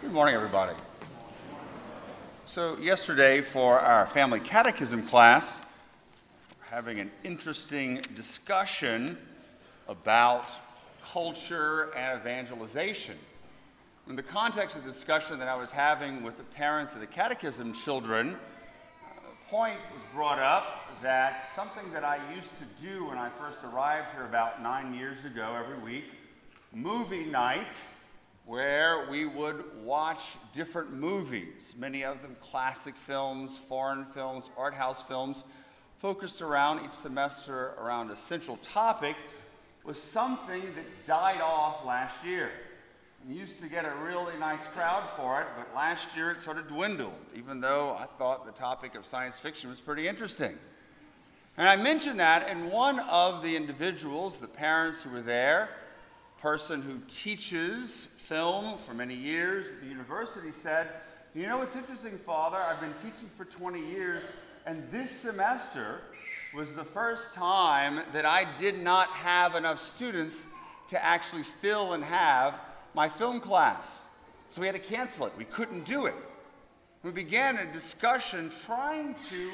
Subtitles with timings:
[0.00, 0.72] Good morning, everybody.
[2.46, 5.60] So, yesterday for our family catechism class,
[6.58, 9.18] we're having an interesting discussion
[9.88, 10.58] about
[11.04, 13.14] culture and evangelization.
[14.08, 17.06] In the context of the discussion that I was having with the parents of the
[17.06, 18.38] catechism children,
[19.02, 23.58] a point was brought up that something that I used to do when I first
[23.64, 26.04] arrived here about nine years ago every week,
[26.72, 27.76] movie night
[28.50, 28.89] where
[29.20, 35.44] we would watch different movies, many of them classic films, foreign films, art house films,
[35.96, 39.14] focused around each semester around a central topic,
[39.84, 42.50] was something that died off last year.
[43.28, 46.56] We used to get a really nice crowd for it, but last year it sort
[46.56, 50.56] of dwindled, even though I thought the topic of science fiction was pretty interesting.
[51.58, 55.68] And I mentioned that, and one of the individuals, the parents who were there,
[56.40, 60.88] person who teaches film for many years at the university said,
[61.34, 62.56] You know what's interesting, Father?
[62.56, 64.32] I've been teaching for 20 years,
[64.64, 66.00] and this semester
[66.54, 70.46] was the first time that I did not have enough students
[70.88, 72.58] to actually fill and have
[72.94, 74.06] my film class.
[74.48, 75.32] So we had to cancel it.
[75.36, 76.14] We couldn't do it.
[77.02, 79.50] We began a discussion trying to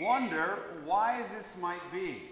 [0.00, 2.22] wonder why this might be.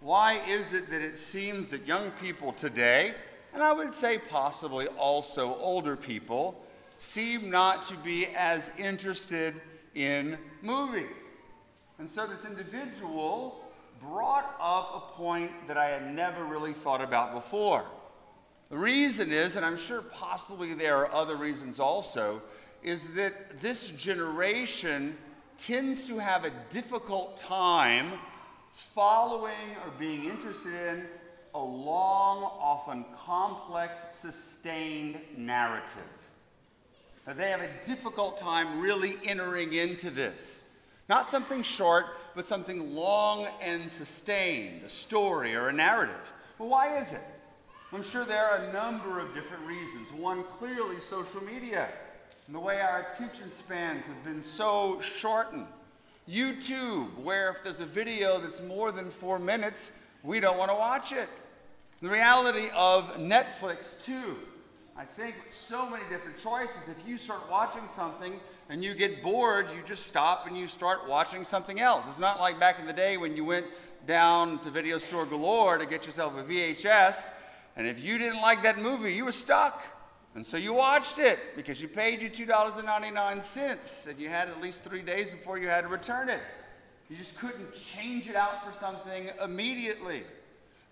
[0.00, 3.14] Why is it that it seems that young people today,
[3.54, 6.64] and I would say possibly also older people,
[6.98, 9.60] seem not to be as interested
[9.94, 11.30] in movies?
[11.98, 13.60] And so this individual
[14.00, 17.84] brought up a point that I had never really thought about before.
[18.70, 22.42] The reason is, and I'm sure possibly there are other reasons also,
[22.82, 25.16] is that this generation
[25.58, 28.12] tends to have a difficult time
[28.72, 31.06] following or being interested in
[31.54, 36.02] a long, often complex, sustained narrative.
[37.26, 40.70] That they have a difficult time really entering into this.
[41.08, 46.32] Not something short, but something long and sustained, a story or a narrative.
[46.58, 47.20] Well, why is it?
[47.92, 50.12] I'm sure there are a number of different reasons.
[50.12, 51.88] One, clearly social media
[52.46, 55.66] and the way our attention spans have been so shortened.
[56.28, 59.92] YouTube, where if there's a video that's more than four minutes,
[60.22, 61.28] we don't want to watch it.
[62.02, 64.36] The reality of Netflix, too.
[64.96, 66.88] I think so many different choices.
[66.88, 71.08] If you start watching something and you get bored, you just stop and you start
[71.08, 72.08] watching something else.
[72.08, 73.66] It's not like back in the day when you went
[74.04, 77.30] down to Video Store Galore to get yourself a VHS,
[77.76, 79.84] and if you didn't like that movie, you were stuck.
[80.34, 84.82] And so you watched it because you paid you $2.99 and you had at least
[84.82, 86.40] three days before you had to return it.
[87.08, 90.24] You just couldn't change it out for something immediately.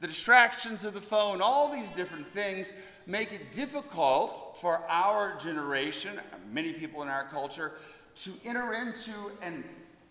[0.01, 2.73] The distractions of the phone, all these different things
[3.07, 6.19] make it difficult for our generation,
[6.51, 7.73] many people in our culture,
[8.17, 9.13] to enter into
[9.43, 9.63] and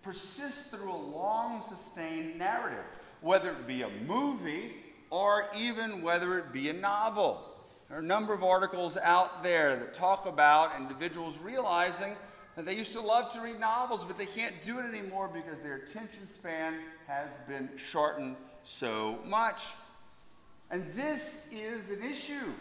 [0.04, 2.84] persist through a long sustained narrative,
[3.22, 4.76] whether it be a movie
[5.10, 7.44] or even whether it be a novel.
[7.88, 12.16] There are a number of articles out there that talk about individuals realizing
[12.56, 15.62] that they used to love to read novels, but they can't do it anymore because
[15.62, 16.76] their attention span
[17.08, 18.36] has been shortened
[18.70, 19.66] so much.
[20.70, 22.54] And this is an issue.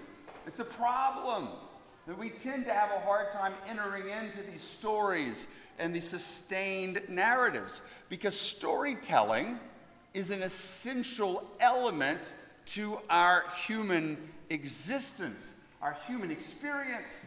[0.46, 1.48] It's a problem
[2.06, 5.48] that we tend to have a hard time entering into these stories
[5.78, 9.58] and these sustained narratives because storytelling
[10.14, 12.32] is an essential element
[12.64, 14.16] to our human
[14.48, 17.26] existence, our human experience.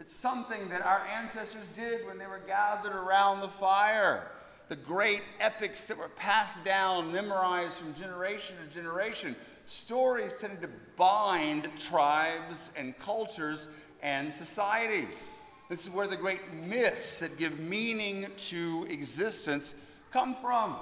[0.00, 4.32] It's something that our ancestors did when they were gathered around the fire.
[4.68, 9.36] The great epics that were passed down, memorized from generation to generation.
[9.66, 13.68] Stories tended to bind tribes and cultures
[14.02, 15.30] and societies.
[15.68, 19.74] This is where the great myths that give meaning to existence
[20.10, 20.76] come from.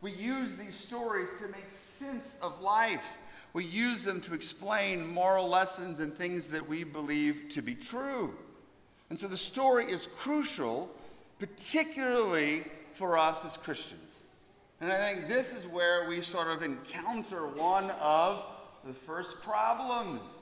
[0.00, 3.18] We use these stories to make sense of life
[3.56, 8.34] we use them to explain moral lessons and things that we believe to be true.
[9.08, 10.90] And so the story is crucial,
[11.38, 12.64] particularly
[12.96, 14.22] for us as Christians.
[14.80, 18.44] And I think this is where we sort of encounter one of
[18.84, 20.40] the first problems.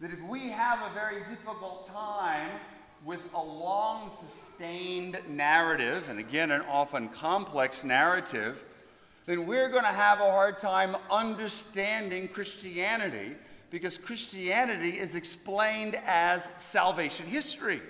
[0.00, 2.48] That if we have a very difficult time
[3.04, 8.64] with a long sustained narrative, and again, an often complex narrative,
[9.26, 13.36] then we're going to have a hard time understanding Christianity
[13.70, 17.80] because Christianity is explained as salvation history.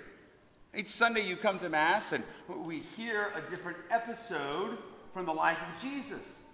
[0.77, 2.23] Each Sunday you come to Mass and
[2.65, 4.77] we hear a different episode
[5.13, 6.45] from the life of Jesus.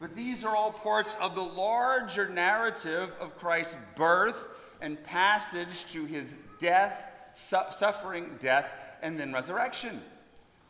[0.00, 4.48] But these are all parts of the larger narrative of Christ's birth
[4.80, 10.00] and passage to his death, su- suffering, death, and then resurrection.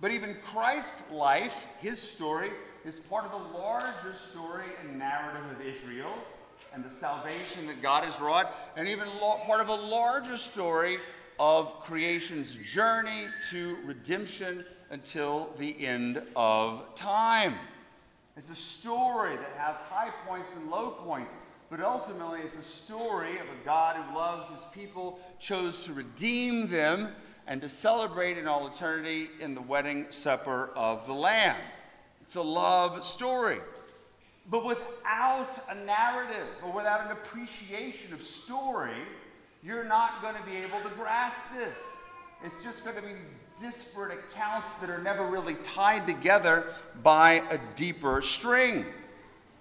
[0.00, 2.50] But even Christ's life, his story,
[2.85, 6.12] is part of the larger story and narrative of Israel
[6.75, 9.09] and the salvation that God has wrought, and even
[9.47, 10.99] part of a larger story
[11.38, 17.55] of creation's journey to redemption until the end of time.
[18.37, 21.38] It's a story that has high points and low points,
[21.71, 26.67] but ultimately it's a story of a God who loves his people, chose to redeem
[26.67, 27.11] them,
[27.47, 31.56] and to celebrate in all eternity in the wedding supper of the Lamb.
[32.21, 33.59] It's a love story.
[34.50, 38.94] But without a narrative or without an appreciation of story,
[39.62, 42.03] you're not going to be able to grasp this.
[42.44, 46.67] It's just going to be these disparate accounts that are never really tied together
[47.03, 48.85] by a deeper string.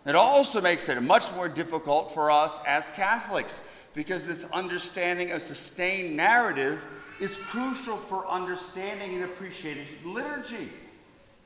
[0.06, 3.62] It also makes it much more difficult for us as Catholics
[3.96, 6.86] because this understanding of sustained narrative
[7.20, 10.70] is crucial for understanding and appreciating liturgy.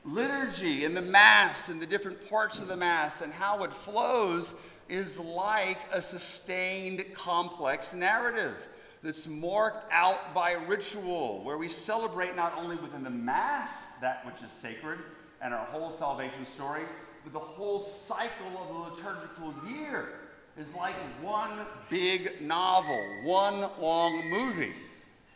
[0.04, 4.54] Liturgy and the Mass and the different parts of the Mass and how it flows
[4.90, 8.68] is like a sustained, complex narrative
[9.02, 14.42] that's marked out by ritual, where we celebrate not only within the Mass that which
[14.42, 14.98] is sacred
[15.40, 16.82] and our whole salvation story,
[17.24, 20.20] but the whole cycle of the liturgical year
[20.58, 21.50] is like one
[21.88, 24.74] big novel, one long movie.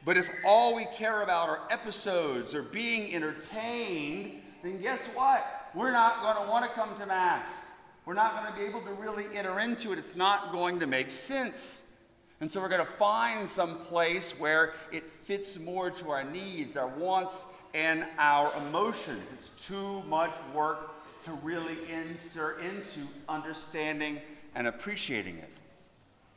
[0.04, 5.70] But if all we care about are episodes or being entertained, then guess what?
[5.74, 7.70] We're not going to want to come to Mass.
[8.06, 9.98] We're not going to be able to really enter into it.
[9.98, 11.96] It's not going to make sense.
[12.40, 16.76] And so we're going to find some place where it fits more to our needs,
[16.76, 19.32] our wants, and our emotions.
[19.32, 20.90] It's too much work
[21.22, 24.20] to really enter into understanding
[24.54, 25.50] and appreciating it.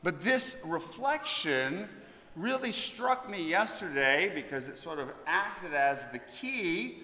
[0.03, 1.89] But this reflection
[2.37, 6.99] really struck me yesterday because it sort of acted as the key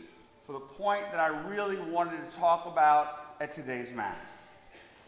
[0.45, 4.43] for the point that I really wanted to talk about at today's Mass.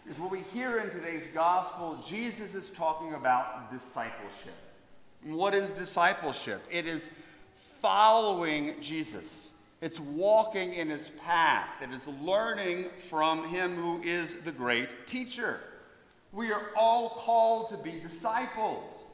[0.05, 4.53] Because what we hear in today's gospel, Jesus is talking about discipleship.
[5.23, 6.61] What is discipleship?
[6.69, 7.09] It is
[7.55, 9.53] following Jesus.
[9.81, 11.69] It's walking in his path.
[11.81, 15.59] It is learning from him who is the great teacher.
[16.31, 19.05] We are all called to be disciples.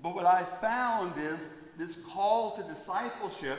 [0.00, 3.58] But what I found is this call to discipleship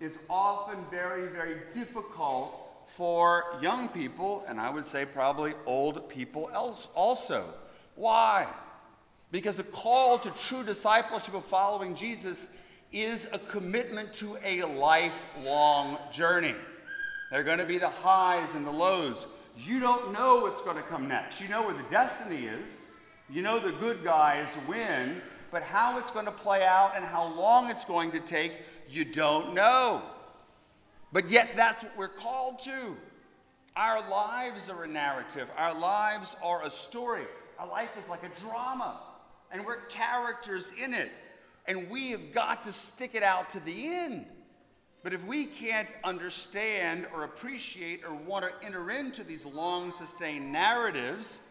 [0.00, 6.50] is often very, very difficult for young people, and I would say probably old people
[6.52, 7.52] else also.
[7.96, 8.46] Why?
[9.30, 12.56] Because the call to true discipleship of following Jesus
[12.92, 16.54] is a commitment to a lifelong journey.
[17.30, 19.26] There are going to be the highs and the lows.
[19.58, 21.40] You don't know what's going to come next.
[21.40, 22.80] You know where the destiny is.
[23.28, 25.20] You know the good guys win,
[25.50, 29.04] but how it's going to play out and how long it's going to take, you
[29.04, 30.02] don't know.
[31.14, 32.96] But yet, that's what we're called to.
[33.76, 37.22] Our lives are a narrative, our lives are a story.
[37.56, 39.00] Our life is like a drama,
[39.52, 41.12] and we're characters in it.
[41.68, 44.26] And we have got to stick it out to the end.
[45.04, 50.52] But if we can't understand or appreciate or want to enter into these long sustained
[50.52, 51.42] narratives,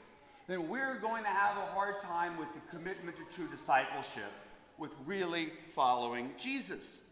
[0.47, 4.31] then we're going to have a hard time with the commitment to true discipleship,
[4.77, 7.03] with really following Jesus.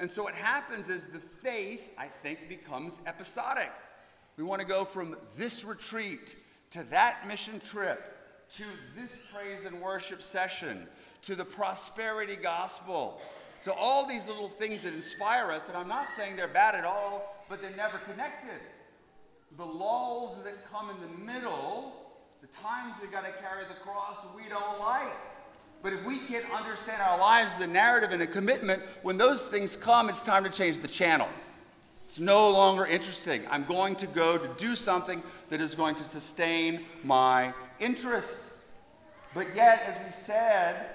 [0.00, 3.72] And so what happens is the faith, I think, becomes episodic.
[4.36, 6.36] We want to go from this retreat
[6.70, 8.14] to that mission trip
[8.50, 8.62] to
[8.96, 10.86] this praise and worship session
[11.22, 13.20] to the prosperity gospel
[13.62, 15.68] to all these little things that inspire us.
[15.68, 18.60] And I'm not saying they're bad at all, but they're never connected.
[19.56, 21.92] The lulls that come in the middle,
[22.40, 25.12] the times we've got to carry the cross we don't like.
[25.82, 29.46] But if we can't understand our lives as a narrative and a commitment, when those
[29.46, 31.28] things come, it's time to change the channel.
[32.04, 33.42] It's no longer interesting.
[33.50, 38.50] I'm going to go to do something that is going to sustain my interest.
[39.34, 40.86] But yet, as we said,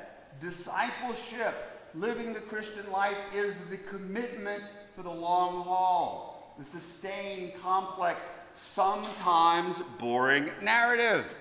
[0.42, 1.54] discipleship,
[1.94, 4.64] living the Christian life, is the commitment
[4.96, 11.38] for the long haul, the sustained, complex, sometimes boring narrative.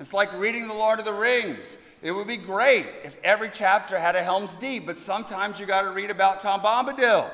[0.00, 1.78] It's like reading The Lord of the Rings.
[2.04, 5.82] It would be great if every chapter had a Helm's Deep, but sometimes you got
[5.82, 7.30] to read about Tom Bombadil.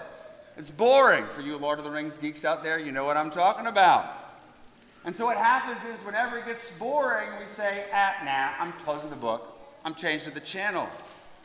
[0.57, 2.79] It's boring for you Lord of the Rings geeks out there.
[2.79, 4.07] You know what I'm talking about.
[5.05, 9.11] And so what happens is whenever it gets boring, we say, ah, nah, I'm closing
[9.11, 9.59] the book.
[9.85, 10.89] I'm changing the channel.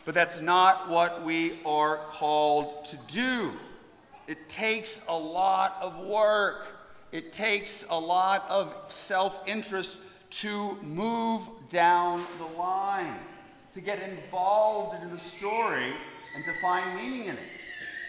[0.05, 3.53] But that's not what we are called to do.
[4.27, 6.67] It takes a lot of work.
[7.11, 9.97] It takes a lot of self interest
[10.29, 13.15] to move down the line,
[13.73, 15.93] to get involved in the story
[16.35, 17.39] and to find meaning in it.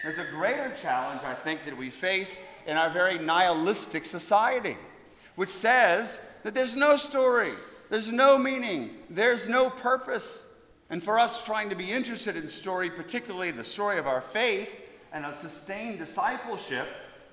[0.03, 4.77] There's a greater challenge, I think, that we face in our very nihilistic society,
[5.35, 7.51] which says that there's no story,
[7.89, 10.53] there's no meaning, there's no purpose.
[10.89, 14.79] And for us trying to be interested in story, particularly the story of our faith
[15.11, 16.87] and a sustained discipleship,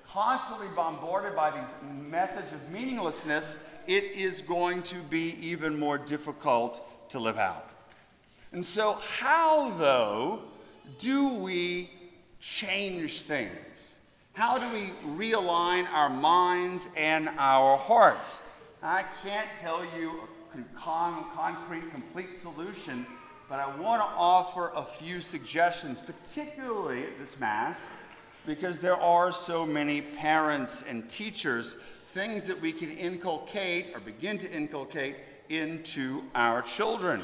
[0.05, 7.09] constantly bombarded by these message of meaninglessness, it is going to be even more difficult
[7.09, 7.69] to live out.
[8.51, 10.41] And so, how, though,
[10.97, 11.89] do we
[12.39, 13.97] change things?
[14.33, 18.47] How do we realign our minds and our hearts?
[18.83, 20.21] I can't tell you
[20.53, 23.05] a con- concrete, complete solution,
[23.49, 27.87] but I want to offer a few suggestions, particularly at this Mass,
[28.45, 31.77] because there are so many parents and teachers,
[32.15, 35.17] things that we can inculcate or begin to inculcate
[35.49, 37.21] into our children.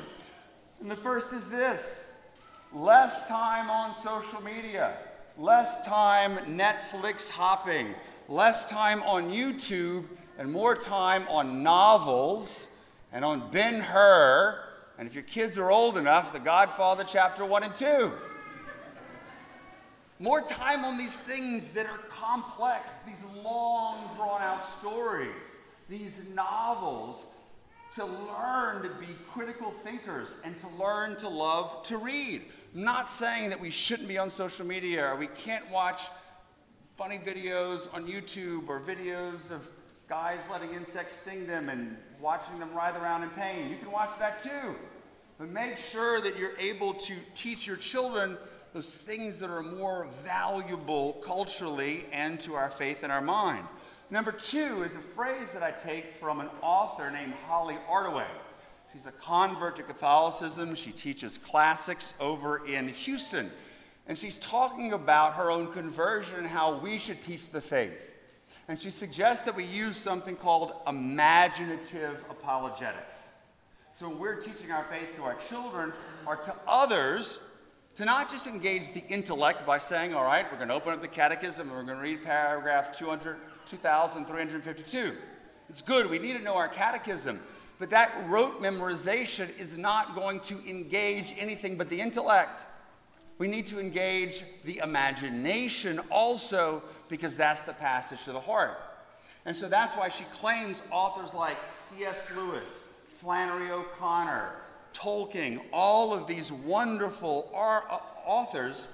[0.82, 2.12] And the first is this
[2.74, 4.98] less time on social media,
[5.38, 7.96] less time Netflix hopping,
[8.28, 10.04] less time on YouTube,
[10.38, 12.68] and more time on novels
[13.14, 14.62] and on Ben Hur.
[14.98, 18.12] And if your kids are old enough, The Godfather, chapter 1 and 2.
[20.22, 27.34] More time on these things that are complex, these long, drawn out stories, these novels
[27.96, 32.44] to learn to be critical thinkers and to learn to love to read.
[32.76, 36.04] I'm not saying that we shouldn't be on social media or we can't watch
[36.96, 39.68] funny videos on YouTube or videos of
[40.08, 43.72] guys letting insects sting them and watching them writhe around in pain.
[43.72, 44.76] You can watch that too.
[45.40, 48.38] But make sure that you're able to teach your children
[48.74, 53.66] those things that are more valuable culturally and to our faith and our mind.
[54.10, 58.28] Number two is a phrase that I take from an author named Holly Ordway.
[58.94, 60.76] She's a convert to Catholicism.
[60.76, 63.50] She teaches classics over in Houston.
[64.08, 68.16] And she's talking about her own conversion and how we should teach the faith.
[68.68, 73.30] And she suggests that we use something called imaginative apologetics.
[73.94, 75.94] So when we're teaching our faith to our children
[76.26, 77.40] or to others,
[77.96, 81.02] to not just engage the intellect by saying, all right, we're going to open up
[81.02, 85.18] the catechism and we're going to read paragraph 200, 2352.
[85.70, 87.40] It's good, we need to know our catechism.
[87.80, 92.68] But that rote memorization is not going to engage anything but the intellect.
[93.40, 98.78] We need to engage the imagination also because that's the passage to the heart.
[99.46, 102.32] And so that's why she claims authors like C.S.
[102.36, 104.31] Lewis, Flannery O'Connor,
[105.02, 108.88] Tolkien, all of these wonderful uh, authors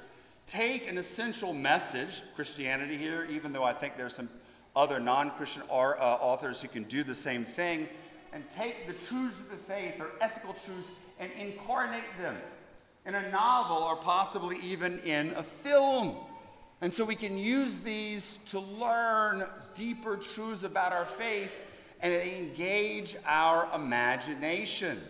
[0.46, 4.30] take an essential message, Christianity here, even though I think there's some
[4.74, 7.90] other non Christian uh, authors who can do the same thing,
[8.32, 12.38] and take the truths of the faith or ethical truths and incarnate them
[13.06, 16.16] in a novel or possibly even in a film.
[16.80, 21.64] And so we can use these to learn deeper truths about our faith
[22.02, 25.02] and engage our imagination.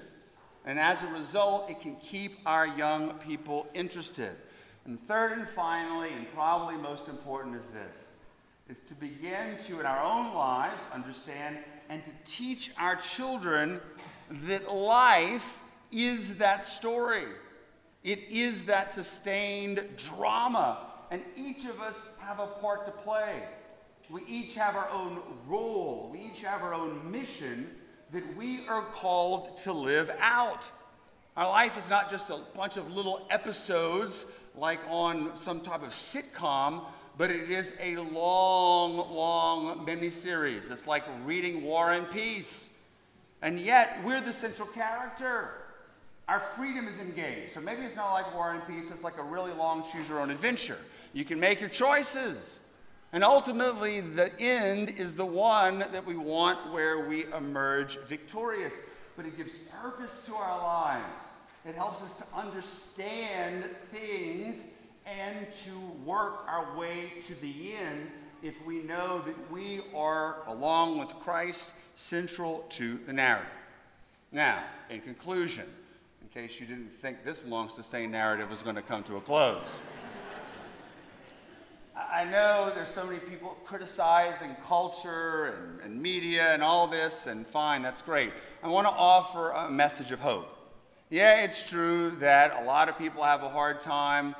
[0.67, 4.35] And as a result, it can keep our young people interested.
[4.83, 8.13] And third and finally, and probably most important, is this
[8.67, 11.57] is to begin to, in our own lives, understand
[11.87, 13.79] and to teach our children
[14.29, 15.61] that life
[15.93, 17.23] is that story.
[18.03, 20.79] It is that sustained drama,
[21.11, 23.41] and each of us have a part to play.
[24.09, 27.69] We each have our own role, we each have our own mission
[28.11, 30.71] that we are called to live out.
[31.35, 35.89] Our life is not just a bunch of little episodes like on some type of
[35.89, 36.83] sitcom,
[37.17, 40.71] but it is a long, long mini series.
[40.71, 42.79] It's like reading War and Peace.
[43.41, 45.49] And yet, we're the central character.
[46.27, 47.51] Our freedom is engaged.
[47.51, 50.19] So maybe it's not like War and Peace, it's like a really long choose your
[50.19, 50.77] own adventure.
[51.13, 52.66] You can make your choices.
[53.13, 58.81] And ultimately, the end is the one that we want where we emerge victorious.
[59.15, 61.33] But it gives purpose to our lives.
[61.65, 64.67] It helps us to understand things
[65.05, 65.71] and to
[66.05, 68.11] work our way to the end
[68.43, 73.49] if we know that we are, along with Christ, central to the narrative.
[74.31, 74.59] Now,
[74.89, 75.65] in conclusion,
[76.21, 79.21] in case you didn't think this long sustained narrative was going to come to a
[79.21, 79.81] close.
[81.97, 87.45] I know there's so many people criticizing culture and, and, media and all this, and
[87.45, 88.31] fine, that's great.
[88.61, 90.53] I want to offer a message of hope.
[91.09, 94.35] Yeah, it's true that a lot of people have a hard time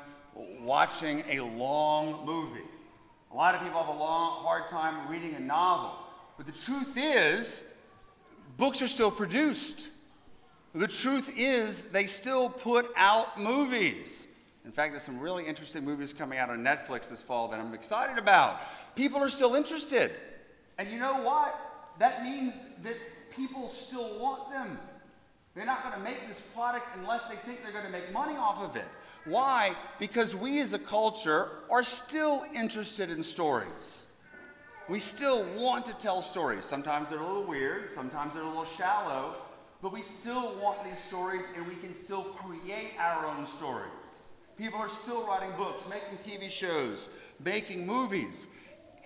[0.60, 2.64] watching a long movie.
[3.32, 5.98] A lot of people have a long, hard time reading a novel.
[6.36, 7.74] But the truth is,
[8.56, 9.88] books are still produced.
[10.74, 14.27] The truth is, they still put out movies.
[14.68, 17.72] In fact, there's some really interesting movies coming out on Netflix this fall that I'm
[17.72, 18.60] excited about.
[18.94, 20.10] People are still interested.
[20.76, 21.58] And you know what?
[21.98, 22.94] That means that
[23.34, 24.78] people still want them.
[25.54, 28.36] They're not going to make this product unless they think they're going to make money
[28.36, 28.84] off of it.
[29.24, 29.74] Why?
[29.98, 34.04] Because we as a culture are still interested in stories.
[34.86, 36.66] We still want to tell stories.
[36.66, 39.36] Sometimes they're a little weird, sometimes they're a little shallow,
[39.80, 43.92] but we still want these stories and we can still create our own stories.
[44.58, 47.08] People are still writing books, making TV shows,
[47.44, 48.48] making movies.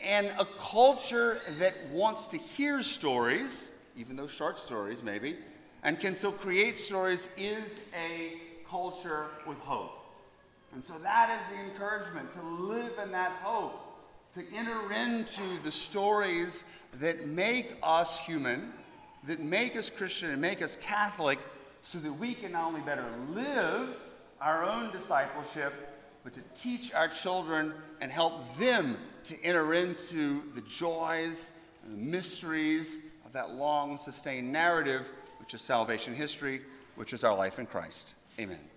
[0.03, 5.37] And a culture that wants to hear stories, even though short stories maybe,
[5.83, 10.15] and can still create stories is a culture with hope.
[10.73, 13.79] And so that is the encouragement to live in that hope,
[14.33, 16.65] to enter into the stories
[16.99, 18.73] that make us human,
[19.25, 21.39] that make us Christian and make us Catholic,
[21.83, 24.01] so that we can not only better live
[24.43, 25.73] our own discipleship,
[26.25, 31.53] but to teach our children and help them to enter into the joys
[31.85, 36.61] and the mysteries of that long sustained narrative which is salvation history,
[36.97, 38.15] which is our life in Christ.
[38.39, 38.72] Amen.